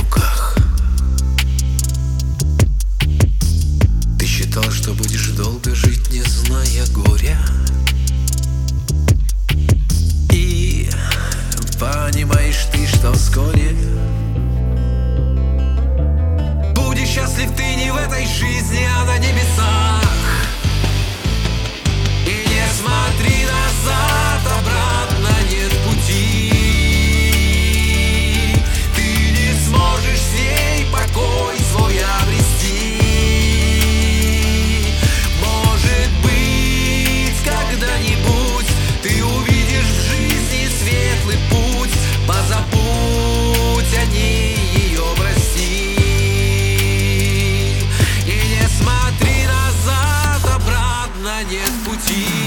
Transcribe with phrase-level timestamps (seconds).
[0.00, 0.49] руках
[51.48, 52.39] Нет пути.